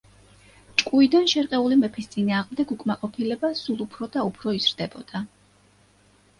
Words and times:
ჭკუიდან 0.81 1.29
შერყეული 1.33 1.77
მეფის 1.81 2.09
წინააღმდეგ 2.15 2.75
უკმაყოფილება 2.77 3.53
სულ 3.63 3.87
უფრო 3.89 4.11
და 4.19 4.27
უფრო 4.33 4.59
იზრდებოდა. 4.63 5.27